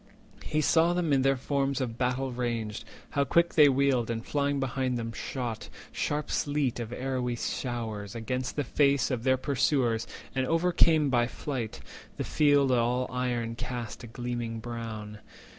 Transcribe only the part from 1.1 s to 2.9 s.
in their forms of battle ranged,